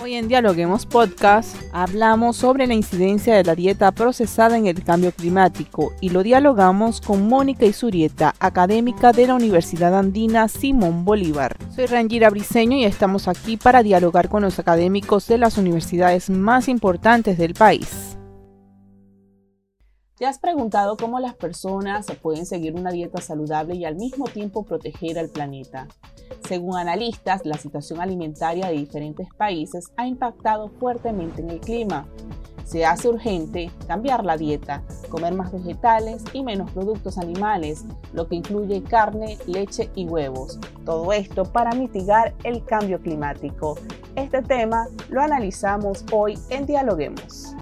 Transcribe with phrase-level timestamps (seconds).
[0.00, 5.10] Hoy en Dialoguemos Podcast hablamos sobre la incidencia de la dieta procesada en el cambio
[5.10, 11.56] climático y lo dialogamos con Mónica Isurieta, académica de la Universidad Andina Simón Bolívar.
[11.74, 16.68] Soy Rangira Briseño y estamos aquí para dialogar con los académicos de las universidades más
[16.68, 18.17] importantes del país.
[20.18, 24.64] ¿Te has preguntado cómo las personas pueden seguir una dieta saludable y al mismo tiempo
[24.64, 25.86] proteger al planeta?
[26.48, 32.08] Según analistas, la situación alimentaria de diferentes países ha impactado fuertemente en el clima.
[32.64, 38.34] Se hace urgente cambiar la dieta, comer más vegetales y menos productos animales, lo que
[38.34, 40.58] incluye carne, leche y huevos.
[40.84, 43.78] Todo esto para mitigar el cambio climático.
[44.16, 47.54] Este tema lo analizamos hoy en Dialoguemos.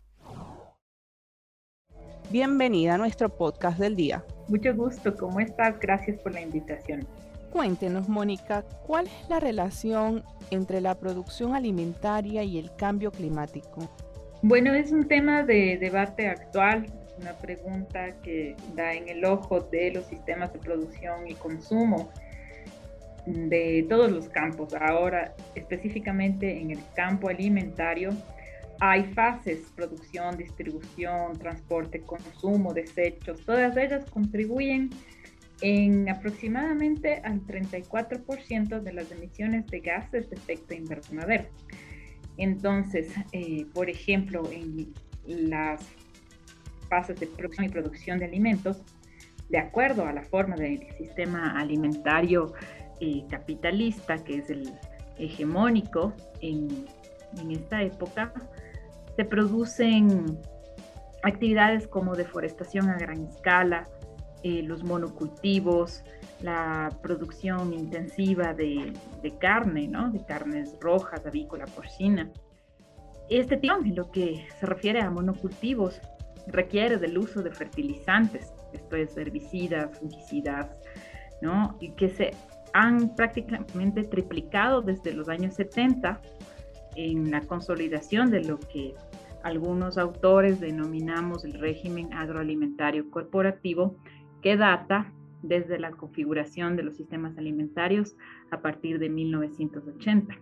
[2.30, 4.24] Bienvenida a nuestro podcast del día.
[4.48, 5.78] Mucho gusto, ¿cómo estás?
[5.78, 7.06] Gracias por la invitación.
[7.52, 13.88] Cuéntenos, Mónica, ¿cuál es la relación entre la producción alimentaria y el cambio climático?
[14.42, 16.86] Bueno, es un tema de debate actual,
[17.20, 22.10] una pregunta que da en el ojo de los sistemas de producción y consumo
[23.24, 24.74] de todos los campos.
[24.74, 28.10] Ahora, específicamente en el campo alimentario,
[28.80, 34.90] hay fases, producción, distribución, transporte, consumo, desechos, todas ellas contribuyen
[35.62, 41.46] en aproximadamente al 34% de las emisiones de gases de efecto invernadero.
[42.36, 44.92] Entonces, eh, por ejemplo, en
[45.26, 45.80] las
[46.88, 48.82] fases de producción y producción de alimentos,
[49.48, 52.52] de acuerdo a la forma del sistema alimentario
[53.00, 54.72] eh, capitalista, que es el
[55.18, 56.86] hegemónico en,
[57.40, 58.32] en esta época,
[59.16, 60.38] se producen
[61.22, 63.88] actividades como deforestación a gran escala,
[64.42, 66.04] eh, los monocultivos,
[66.40, 68.92] la producción intensiva de,
[69.40, 70.10] carne, ¿no?
[70.10, 72.30] de carnes rojas, avícola, porcina.
[73.28, 76.00] Este tipo, en lo que se refiere a monocultivos,
[76.46, 80.68] requiere del uso de fertilizantes, esto es herbicidas, fungicidas,
[81.40, 81.76] ¿no?
[81.80, 82.30] y que se
[82.72, 86.20] han prácticamente triplicado desde los años 70
[86.96, 88.94] en la consolidación de lo que
[89.42, 93.96] algunos autores denominamos el régimen agroalimentario corporativo,
[94.42, 95.12] que data
[95.42, 98.16] desde la configuración de los sistemas alimentarios
[98.50, 100.34] a partir de 1980,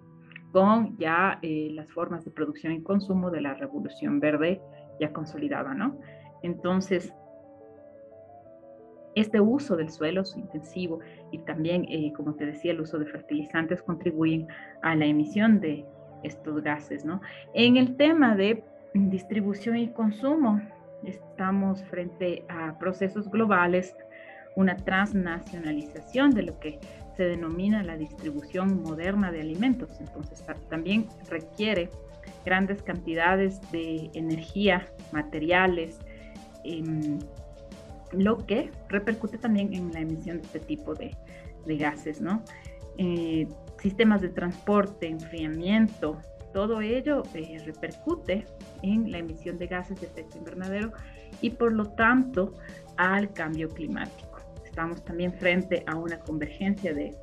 [0.52, 4.60] con ya eh, las formas de producción y consumo de la revolución verde
[5.00, 5.98] ya consolidada, ¿no?
[6.42, 7.12] Entonces,
[9.14, 11.00] este uso del suelo su intensivo
[11.30, 14.46] y también, eh, como te decía, el uso de fertilizantes contribuyen
[14.82, 15.84] a la emisión de
[16.24, 17.20] estos gases, ¿no?
[17.54, 18.64] En el tema de
[18.94, 20.60] distribución y consumo,
[21.04, 23.94] estamos frente a procesos globales,
[24.56, 26.78] una transnacionalización de lo que
[27.16, 29.90] se denomina la distribución moderna de alimentos.
[30.00, 31.90] Entonces también requiere
[32.44, 35.98] grandes cantidades de energía, materiales,
[36.64, 37.18] em,
[38.12, 41.16] lo que repercute también en la emisión de este tipo de,
[41.66, 42.42] gases, ¿no?
[42.98, 43.48] Eh,
[43.84, 46.18] sistemas de transporte, enfriamiento,
[46.54, 48.46] todo ello eh, repercute
[48.80, 50.90] en la emisión de gases de efecto invernadero
[51.42, 52.54] y por lo tanto
[52.96, 54.38] al cambio climático.
[54.64, 57.14] Estamos también frente a una convergencia de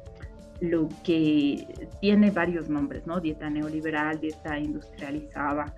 [0.60, 1.66] lo que
[2.00, 3.20] tiene varios nombres, ¿no?
[3.20, 5.74] Dieta neoliberal, dieta industrializada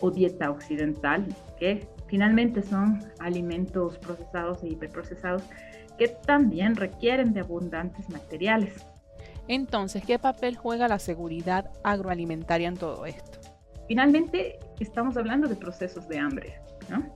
[0.00, 1.26] o dieta occidental,
[1.58, 5.44] que finalmente son alimentos procesados e hiperprocesados
[5.96, 8.84] que también requieren de abundantes materiales.
[9.52, 13.40] Entonces, ¿qué papel juega la seguridad agroalimentaria en todo esto?
[13.88, 17.12] Finalmente, estamos hablando de procesos de hambre, ¿no?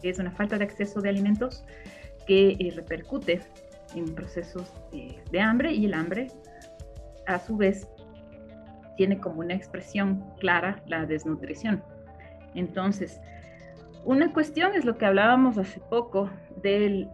[0.00, 1.64] Es una falta de acceso de alimentos
[2.24, 3.40] que eh, repercute
[3.96, 6.28] en procesos de hambre y el hambre,
[7.26, 7.88] a su vez,
[8.96, 11.82] tiene como una expresión clara la desnutrición.
[12.54, 13.20] Entonces,
[14.04, 16.30] una cuestión es lo que hablábamos hace poco
[16.62, 17.08] de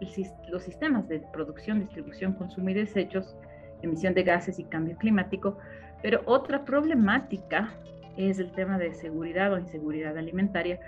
[0.50, 3.34] los sistemas de producción, distribución, consumo y desechos,
[3.82, 5.58] emisión de gases y cambio climático,
[6.02, 7.74] pero otra problemática
[8.16, 10.80] es el tema de seguridad o inseguridad alimentaria,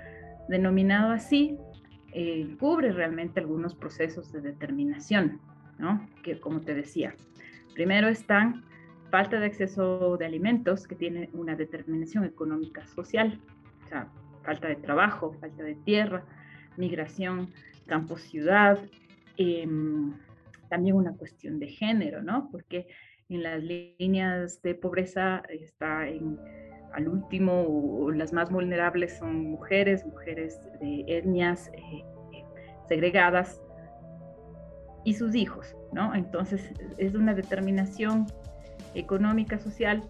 [0.48, 1.58] denominado así,
[2.12, 5.40] eh, cubre realmente algunos procesos de determinación,
[5.78, 6.08] ¿no?
[6.24, 7.14] Que como te decía,
[7.74, 8.64] primero están
[9.10, 13.40] falta de acceso de alimentos, que tiene una determinación económica social,
[13.84, 14.08] o sea,
[14.42, 16.24] falta de trabajo, falta de tierra,
[16.76, 17.50] migración
[17.86, 18.78] campo-ciudad,
[19.36, 20.14] em,
[20.70, 22.48] también una cuestión de género, ¿no?
[22.50, 22.86] Porque
[23.28, 26.38] en las líneas de pobreza está en
[26.92, 32.04] al último, las más vulnerables son mujeres, mujeres de etnias eh,
[32.88, 33.60] segregadas
[35.04, 36.14] y sus hijos, ¿no?
[36.14, 38.26] Entonces es una determinación
[38.94, 40.02] económica, social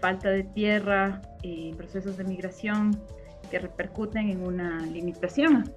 [0.00, 3.00] falta de tierra y procesos de migración
[3.50, 5.72] que repercuten en una limitación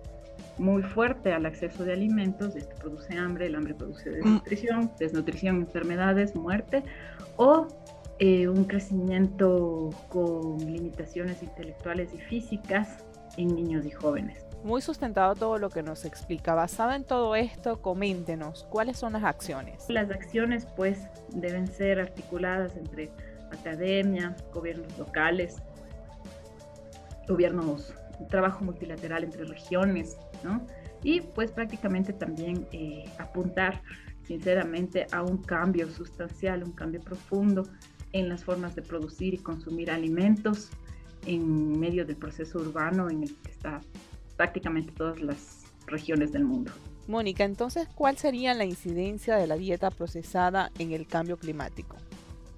[0.57, 4.13] muy fuerte al acceso de alimentos, esto produce hambre, el hambre produce mm.
[4.13, 6.83] desnutrición, desnutrición, enfermedades, muerte,
[7.37, 7.67] o
[8.19, 13.03] eh, un crecimiento con limitaciones intelectuales y físicas
[13.37, 14.45] en niños y jóvenes.
[14.63, 16.53] Muy sustentado todo lo que nos explica.
[16.53, 19.83] Basado en todo esto, coméntenos, ¿cuáles son las acciones?
[19.89, 20.99] Las acciones pues
[21.33, 23.11] deben ser articuladas entre
[23.51, 25.57] academia, gobiernos locales,
[27.27, 27.93] gobiernos,
[28.29, 30.65] trabajo multilateral entre regiones, ¿no?
[31.03, 33.81] Y pues prácticamente también eh, apuntar
[34.23, 37.67] sinceramente a un cambio sustancial, un cambio profundo
[38.13, 40.69] en las formas de producir y consumir alimentos
[41.25, 43.81] en medio del proceso urbano en el que está
[44.37, 46.71] prácticamente todas las regiones del mundo.
[47.07, 51.97] Mónica, entonces, ¿cuál sería la incidencia de la dieta procesada en el cambio climático?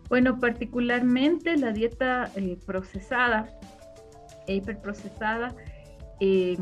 [0.08, 3.50] Bueno, particularmente la dieta eh, procesada,
[4.48, 5.56] hiperprocesada,
[6.20, 6.58] eh,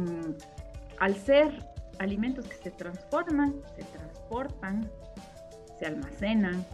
[1.04, 1.52] al ser
[2.00, 4.90] alimentos que se transforman, se transportan,
[5.78, 6.66] se almacenan,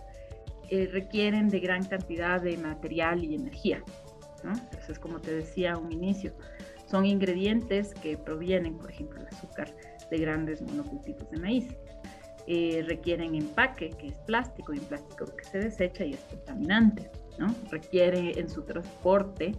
[0.69, 3.83] eh, requieren de gran cantidad de material y energía.
[4.43, 6.31] Entonces, como te decía a un inicio,
[6.85, 9.75] son ingredientes que provienen, por ejemplo, el azúcar
[10.11, 11.67] de grandes monocultivos de maíz.
[12.45, 17.09] Eh, requieren empaque, que es plástico, y un plástico que se desecha y es contaminante.
[17.39, 17.47] ¿no?
[17.71, 19.55] Requiere en su transporte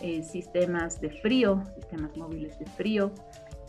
[0.00, 3.12] eh, sistemas de frío, sistemas móviles de frío,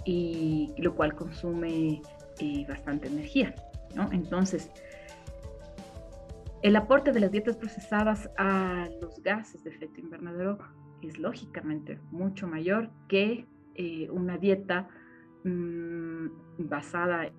[0.05, 2.01] y lo cual consume
[2.39, 3.53] eh, bastante energía.
[3.95, 4.11] ¿no?
[4.11, 4.71] Entonces,
[6.61, 10.59] el aporte de las dietas procesadas a los gases de efecto invernadero
[11.01, 13.45] es lógicamente mucho mayor que
[13.75, 14.87] eh, una dieta
[15.43, 16.27] mm,
[16.59, 17.29] basada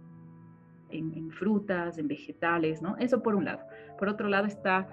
[0.91, 2.97] en, frutas, en vegetales, ¿no?
[2.99, 3.61] Eso por un lado.
[3.99, 4.87] Por otro lado está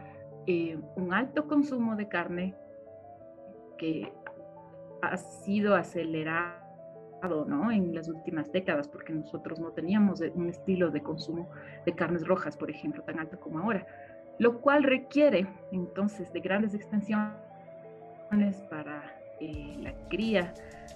[0.47, 2.55] eh, un alto consumo de carne
[3.77, 4.11] que
[5.01, 6.60] ha sido acelerado
[7.21, 7.71] ¿no?
[7.71, 11.49] en las últimas décadas, porque nosotros no teníamos un estilo de consumo
[11.85, 13.85] de carnes rojas, por ejemplo, tan alto como ahora,
[14.39, 17.35] lo cual requiere entonces de grandes extensiones
[18.69, 19.03] para
[19.39, 20.53] eh, la cría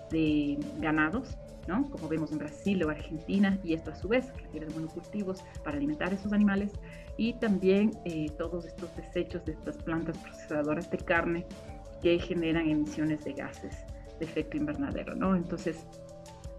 [0.09, 1.37] de ganados,
[1.67, 1.89] ¿no?
[1.89, 5.77] como vemos en Brasil o Argentina, y esto a su vez requiere de monocultivos para
[5.77, 6.73] alimentar esos animales,
[7.17, 11.45] y también eh, todos estos desechos de estas plantas procesadoras de carne
[12.01, 13.85] que generan emisiones de gases
[14.19, 15.15] de efecto invernadero.
[15.15, 15.35] ¿no?
[15.35, 15.85] Entonces,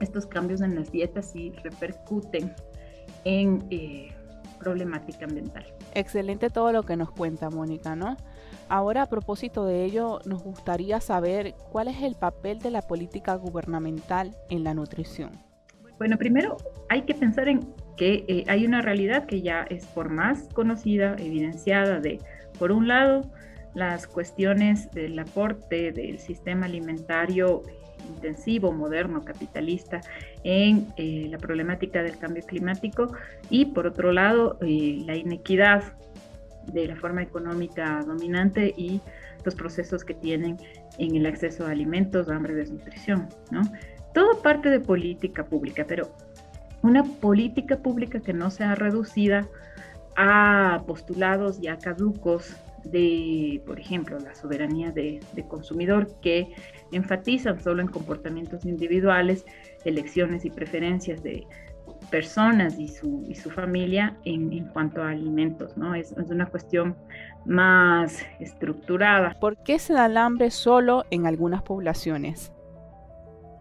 [0.00, 2.52] estos cambios en las dietas sí repercuten
[3.24, 4.12] en eh,
[4.58, 5.64] problemática ambiental.
[5.94, 8.16] Excelente todo lo que nos cuenta Mónica, ¿no?
[8.68, 13.34] Ahora, a propósito de ello, nos gustaría saber cuál es el papel de la política
[13.36, 15.30] gubernamental en la nutrición.
[15.98, 16.56] Bueno, primero
[16.90, 17.60] hay que pensar en
[17.96, 22.18] que eh, hay una realidad que ya es por más conocida, evidenciada de,
[22.58, 23.22] por un lado,
[23.74, 27.62] las cuestiones del aporte del sistema alimentario
[28.08, 30.00] intensivo, moderno, capitalista
[30.44, 33.12] en eh, la problemática del cambio climático
[33.50, 35.82] y por otro lado eh, la inequidad
[36.72, 39.00] de la forma económica dominante y
[39.44, 40.56] los procesos que tienen
[40.98, 43.62] en el acceso a alimentos, hambre, desnutrición, ¿no?
[44.12, 46.10] Todo parte de política pública, pero
[46.82, 49.46] una política pública que no sea reducida
[50.16, 56.48] a postulados ya caducos de, por ejemplo, la soberanía de, consumidor que
[56.92, 59.44] enfatizan solo en comportamientos individuales,
[59.84, 61.46] elecciones y preferencias de
[62.10, 65.94] personas y su, y su familia en, en, cuanto a alimentos, ¿no?
[65.94, 66.96] Es, es, una cuestión
[67.44, 69.36] más estructurada.
[69.40, 72.52] ¿Por qué se da el hambre solo en algunas poblaciones?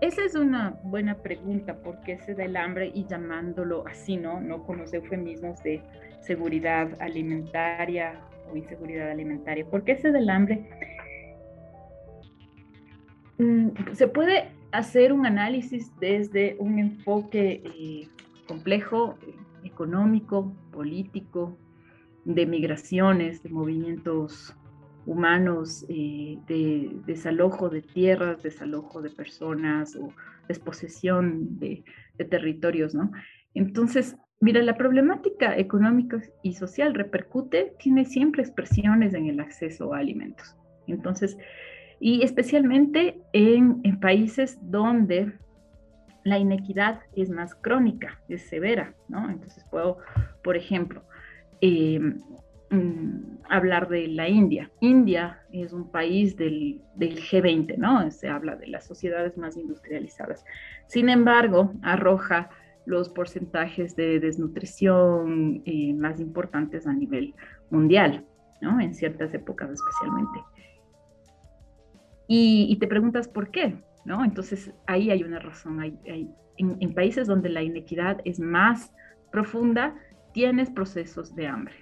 [0.01, 4.41] Esa es una buena pregunta, ¿por qué se da el hambre y llamándolo así, ¿no?
[4.41, 5.81] No con los eufemismos de
[6.19, 8.19] seguridad alimentaria
[8.51, 9.65] o inseguridad alimentaria.
[9.65, 10.69] ¿Por qué se da el hambre?
[13.37, 18.07] Mm, se puede hacer un análisis desde un enfoque eh,
[18.47, 19.17] complejo,
[19.63, 21.57] económico, político,
[22.25, 24.55] de migraciones, de movimientos
[25.05, 30.11] humanos, eh, de desalojo de tierras, desalojo de personas o
[30.47, 31.83] desposesión de,
[32.17, 33.11] de territorios, ¿no?
[33.53, 39.99] Entonces, mira, la problemática económica y social repercute, tiene siempre expresiones en el acceso a
[39.99, 40.55] alimentos.
[40.87, 41.37] Entonces,
[42.05, 45.33] y especialmente en, países donde
[46.23, 49.27] la inequidad es más crónica, es severa, ¿no?
[49.27, 49.97] Entonces puedo,
[50.43, 51.01] por ejemplo,
[51.61, 51.99] eh,
[52.69, 54.69] mm, hablar de la India.
[54.81, 58.11] India es un país del, del, G20, ¿no?
[58.11, 60.45] Se habla de las sociedades más industrializadas.
[60.85, 62.51] Sin embargo, arroja
[62.85, 67.33] los porcentajes de desnutrición eh, más importantes a nivel
[67.71, 68.23] mundial,
[68.61, 68.79] ¿no?
[68.79, 70.39] En ciertas épocas especialmente.
[72.27, 74.23] Y, te preguntas por qué, ¿no?
[74.25, 75.79] Entonces ahí hay una razón.
[75.79, 75.97] Hay,
[76.57, 78.93] en, países donde la inequidad es más
[79.31, 79.95] profunda,
[80.33, 81.75] tienes procesos de hambre.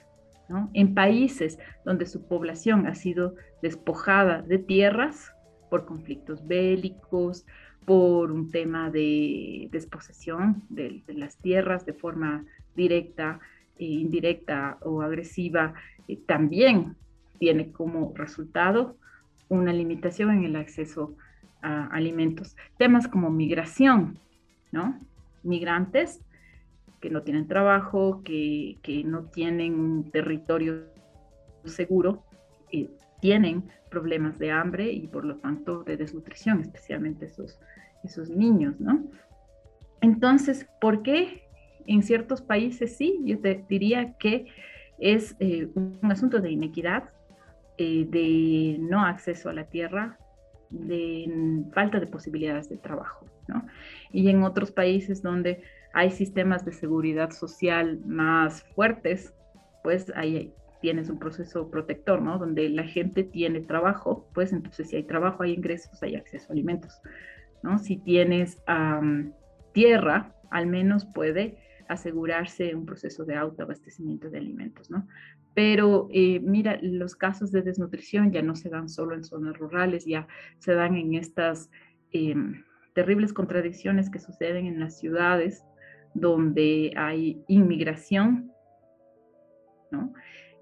[0.50, 0.70] ¿no?
[0.74, 5.34] En países donde su población ha sido despojada de tierras
[5.70, 7.46] por conflictos bélicos,
[7.86, 12.46] por un tema de desposesión de, las tierras de forma
[12.76, 13.40] directa,
[13.78, 15.74] e indirecta o agresiva,
[16.08, 16.96] eh, también
[17.40, 18.98] tiene como resultado
[19.50, 21.16] una limitación en el acceso
[21.62, 22.56] a alimentos.
[22.78, 24.20] Temas como migración,
[24.72, 24.98] ¿no?
[25.44, 26.22] Migrantes
[27.00, 30.86] que no tienen trabajo, que, no tienen un territorio
[31.66, 32.24] seguro,
[32.72, 37.60] eh, tienen problemas de hambre y por lo tanto de desnutrición, especialmente esos,
[38.06, 39.04] esos niños, ¿no?
[40.00, 41.44] Entonces, ¿por qué
[41.88, 43.20] en ciertos países sí?
[43.24, 44.48] Yo te diría que
[44.98, 47.10] es eh, un asunto de inequidad,
[47.78, 50.18] eh, de no acceso a la tierra,
[50.70, 53.66] de falta de posibilidades de trabajo, ¿no?
[54.12, 55.64] Y en otros países donde
[55.94, 59.34] hay sistemas de seguridad social más fuertes,
[59.84, 62.38] pues ahí tienes un proceso protector, ¿no?
[62.40, 66.54] Donde la gente tiene trabajo, pues entonces si hay trabajo, hay ingresos, hay acceso a
[66.54, 67.02] alimentos,
[67.62, 67.80] ¿no?
[67.80, 68.58] Si tienes
[69.72, 75.08] tierra, al menos puede asegurarse un proceso de autoabastecimiento de alimentos, ¿no?
[75.54, 80.06] Pero eh, mira, los casos de desnutrición ya no se dan solo en zonas rurales,
[80.06, 80.28] ya
[80.60, 81.70] se dan en estas
[82.12, 82.64] em,
[82.94, 85.64] terribles contradicciones que suceden en las ciudades,
[86.14, 88.52] donde hay inmigración,
[89.92, 90.14] ¿no?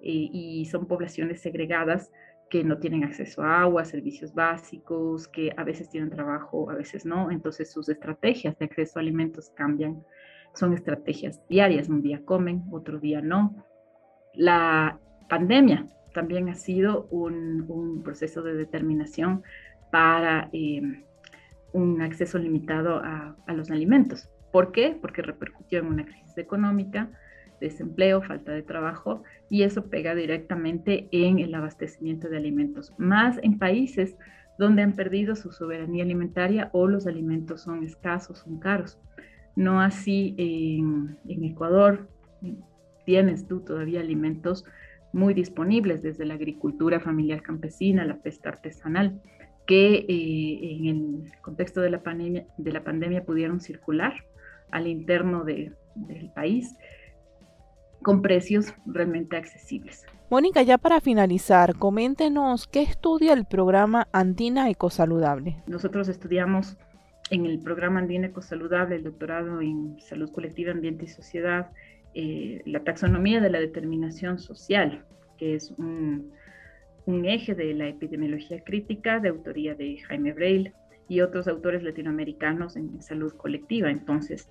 [0.02, 2.12] Eh, y son poblaciones segregadas
[2.52, 7.06] que no tienen acceso a agua, servicios básicos, que a veces tienen trabajo, a veces
[7.06, 7.32] no.
[7.32, 10.04] Entonces sus estrategias de acceso a alimentos cambian.
[10.54, 11.90] Son estrategias diarias.
[11.90, 13.56] Un día comen, otro día no.
[14.34, 19.44] La pandemia también ha sido un, proceso de determinación
[19.92, 20.82] para eh,
[21.74, 24.30] un acceso limitado a, a los alimentos.
[24.52, 24.98] ¿Por qué?
[25.00, 27.10] Porque repercutió en una crisis económica,
[27.62, 33.60] desempleo, falta de trabajo, y eso pega directamente en el abastecimiento de alimentos, más en
[33.60, 34.18] países
[34.58, 39.00] donde han perdido su soberanía alimentaria o los alimentos son escasos, son caros.
[39.56, 42.08] No así en, Ecuador,
[43.06, 44.66] tienes tú todavía alimentos
[45.14, 49.22] muy disponibles desde la agricultura familiar campesina, la pesca artesanal,
[49.68, 54.14] que eh, en el contexto de la, pandemia, de la pandemia pudieron circular
[54.72, 55.76] al interno del
[56.34, 56.76] país
[58.02, 60.06] con precios realmente accesibles.
[60.30, 65.62] Mónica, ya para finalizar, coméntenos qué estudia el programa Andina Ecosaludable.
[65.68, 66.78] Nosotros estudiamos
[67.32, 71.72] en el programa Andina Ecosaludable el doctorado en salud colectiva, ambiente y sociedad,
[72.14, 75.06] eh, la taxonomía de la determinación social,
[75.38, 76.32] que es un,
[77.06, 80.74] un eje de la epidemiología crítica de autoría de Jaime Breil,
[81.12, 83.90] y otros autores latinoamericanos en salud colectiva.
[83.90, 84.50] Entonces,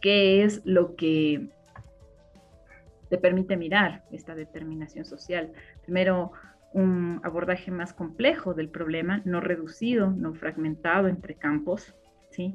[0.00, 1.50] ¿qué es lo que
[3.08, 5.52] te permite mirar esta determinación social?
[5.84, 6.32] Primero,
[6.72, 11.94] un abordaje más complejo del problema, no reducido, no fragmentado entre campos,
[12.40, 12.54] ¿sí?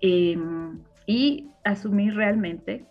[0.00, 2.84] Em, y asumir realmente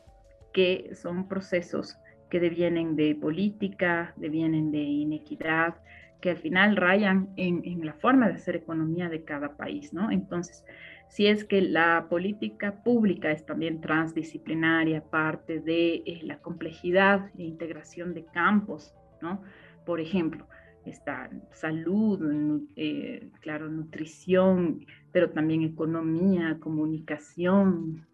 [0.53, 1.97] que son procesos
[2.29, 5.75] que devienen de política, devienen de inequidad,
[6.21, 10.09] que al final rayan en, la forma de hacer economía de cada país, ¿no?
[10.09, 10.65] Entonces,
[11.09, 17.43] si es que la política pública es también transdisciplinaria, parte de eh, la complejidad e
[17.43, 19.41] integración de campos, ¿no?
[19.85, 20.47] Por ejemplo,
[20.85, 28.05] está salud, eh, claro, nutrición, pero también economía, comunicación,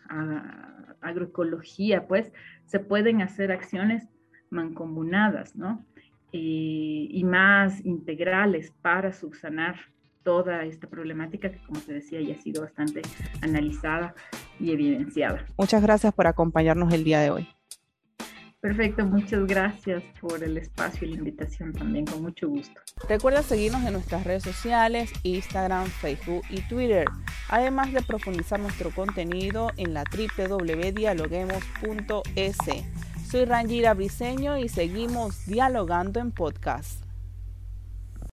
[1.02, 2.32] agroecología, pues
[2.66, 4.08] se pueden hacer acciones
[4.52, 5.84] mancomunadas, ¿no?
[6.34, 9.78] Eh, y más integrales para subsanar
[10.24, 13.02] toda esta problemática que, como te decía, ya ha sido bastante
[13.42, 14.14] analizada
[14.60, 15.46] y evidenciada.
[15.58, 17.59] Muchas gracias por acompañarnos el día de hoy.
[18.62, 22.78] Perfecto, muchas gracias por el espacio y la invitación también, con mucho gusto.
[23.08, 27.06] Recuerda seguirnos en nuestras redes sociales, Instagram, Facebook y Twitter,
[27.48, 32.58] además de profundizar nuestro contenido en la www.dialoguemos.es.
[33.26, 37.09] Soy Rangira Briseño y seguimos dialogando en podcast.